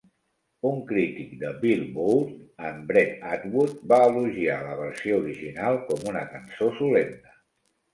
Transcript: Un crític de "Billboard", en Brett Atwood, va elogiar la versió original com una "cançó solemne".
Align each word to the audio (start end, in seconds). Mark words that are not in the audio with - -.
Un 0.69 0.79
crític 0.91 1.35
de 1.43 1.51
"Billboard", 1.65 2.33
en 2.71 2.81
Brett 2.89 3.23
Atwood, 3.37 3.79
va 3.95 4.03
elogiar 4.09 4.59
la 4.67 4.77
versió 4.83 5.23
original 5.25 5.83
com 5.93 6.13
una 6.15 6.29
"cançó 6.37 6.77
solemne". 6.85 7.43